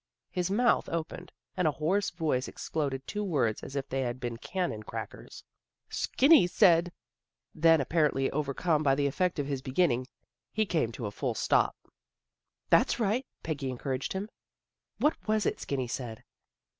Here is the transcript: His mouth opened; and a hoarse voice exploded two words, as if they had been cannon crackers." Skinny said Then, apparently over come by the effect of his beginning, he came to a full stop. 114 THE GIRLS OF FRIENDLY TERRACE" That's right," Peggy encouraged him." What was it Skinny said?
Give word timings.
His 0.31 0.49
mouth 0.49 0.89
opened; 0.89 1.31
and 1.55 1.67
a 1.67 1.73
hoarse 1.73 2.09
voice 2.09 2.47
exploded 2.47 3.05
two 3.05 3.23
words, 3.23 3.61
as 3.61 3.75
if 3.75 3.87
they 3.87 4.01
had 4.01 4.19
been 4.19 4.37
cannon 4.37 4.81
crackers." 4.81 5.43
Skinny 5.89 6.47
said 6.47 6.91
Then, 7.53 7.79
apparently 7.79 8.27
over 8.31 8.55
come 8.55 8.81
by 8.81 8.95
the 8.95 9.05
effect 9.05 9.37
of 9.37 9.45
his 9.45 9.61
beginning, 9.61 10.07
he 10.51 10.65
came 10.65 10.91
to 10.93 11.05
a 11.05 11.11
full 11.11 11.35
stop. 11.35 11.75
114 12.69 12.77
THE 12.79 12.79
GIRLS 12.79 12.79
OF 12.79 12.79
FRIENDLY 12.79 12.79
TERRACE" 12.79 12.79
That's 12.81 12.99
right," 12.99 13.25
Peggy 13.43 13.69
encouraged 13.69 14.13
him." 14.13 14.29
What 15.03 15.27
was 15.27 15.45
it 15.45 15.59
Skinny 15.59 15.87
said? 15.87 16.23